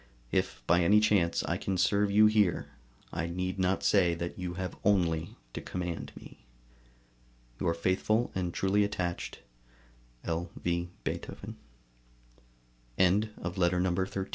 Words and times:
If 0.31 0.63
by 0.65 0.81
any 0.81 0.99
chance 0.99 1.43
I 1.43 1.57
can 1.57 1.77
serve 1.77 2.09
you 2.09 2.25
here, 2.25 2.71
I 3.13 3.27
need 3.27 3.59
not 3.59 3.83
say 3.83 4.15
that 4.15 4.35
you 4.39 4.55
have 4.55 4.75
only 4.83 5.35
to 5.53 5.61
command 5.61 6.11
me. 6.15 6.47
Your 7.59 7.75
faithful 7.75 8.31
and 8.33 8.51
truly 8.51 8.83
attached 8.83 9.41
L. 10.23 10.49
V. 10.55 10.89
BEETHOVEN. 11.03 11.55
14. 12.97 13.21
TO 13.21 13.27
WEGELER. 13.43 13.51
Vienna, 13.51 13.51
June 13.51 13.83
29, 13.83 13.95
1800. 13.95 14.29